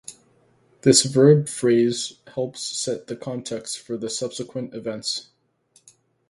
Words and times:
This 0.81 1.03
verb 1.03 1.47
phrase 1.47 2.17
helps 2.33 2.63
set 2.63 3.05
the 3.05 3.15
context 3.15 3.77
for 3.77 3.97
the 3.97 4.09
subsequent 4.09 4.73
events. 4.73 5.29